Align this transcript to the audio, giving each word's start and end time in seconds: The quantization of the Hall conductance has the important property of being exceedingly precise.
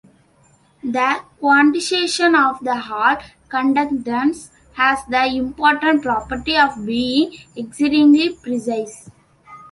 The 0.83 1.21
quantization 1.39 2.33
of 2.35 2.59
the 2.63 2.73
Hall 2.75 3.17
conductance 3.49 4.49
has 4.73 4.97
the 5.07 5.27
important 5.27 6.01
property 6.01 6.57
of 6.57 6.83
being 6.83 7.35
exceedingly 7.55 8.33
precise. 8.33 9.11